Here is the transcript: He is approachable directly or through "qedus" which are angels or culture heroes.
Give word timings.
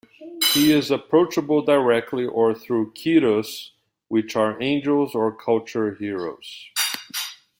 He 0.53 0.71
is 0.73 0.89
approachable 0.89 1.61
directly 1.61 2.25
or 2.25 2.55
through 2.55 2.93
"qedus" 2.93 3.69
which 4.07 4.35
are 4.35 4.59
angels 4.59 5.13
or 5.13 5.31
culture 5.31 5.93
heroes. 5.93 6.71